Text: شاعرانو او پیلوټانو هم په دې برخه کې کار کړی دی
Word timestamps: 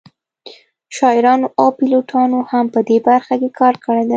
شاعرانو 0.97 1.47
او 1.59 1.67
پیلوټانو 1.77 2.39
هم 2.51 2.65
په 2.73 2.79
دې 2.89 2.97
برخه 3.07 3.33
کې 3.41 3.49
کار 3.59 3.75
کړی 3.85 4.03
دی 4.05 4.09